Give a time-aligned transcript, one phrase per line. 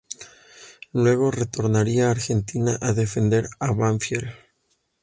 [0.93, 4.31] Luego retornaría a Argentina a defender a Banfield.